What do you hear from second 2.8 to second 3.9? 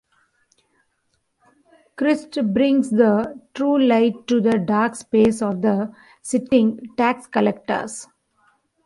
the true